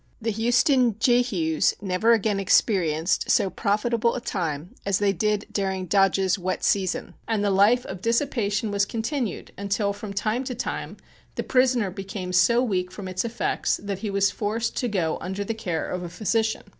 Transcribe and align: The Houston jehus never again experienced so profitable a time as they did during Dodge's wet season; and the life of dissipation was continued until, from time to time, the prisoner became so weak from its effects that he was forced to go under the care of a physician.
The 0.19 0.31
Houston 0.31 0.95
jehus 0.97 1.75
never 1.79 2.11
again 2.13 2.39
experienced 2.39 3.29
so 3.29 3.51
profitable 3.51 4.15
a 4.15 4.19
time 4.19 4.73
as 4.83 4.97
they 4.97 5.13
did 5.13 5.45
during 5.51 5.85
Dodge's 5.85 6.39
wet 6.39 6.63
season; 6.63 7.13
and 7.27 7.43
the 7.43 7.51
life 7.51 7.85
of 7.85 8.01
dissipation 8.01 8.71
was 8.71 8.83
continued 8.83 9.51
until, 9.59 9.93
from 9.93 10.11
time 10.11 10.43
to 10.45 10.55
time, 10.55 10.97
the 11.35 11.43
prisoner 11.43 11.91
became 11.91 12.33
so 12.33 12.63
weak 12.63 12.91
from 12.91 13.07
its 13.07 13.23
effects 13.23 13.77
that 13.83 13.99
he 13.99 14.09
was 14.09 14.31
forced 14.31 14.75
to 14.77 14.87
go 14.87 15.19
under 15.21 15.43
the 15.43 15.53
care 15.53 15.87
of 15.87 16.01
a 16.01 16.09
physician. 16.09 16.63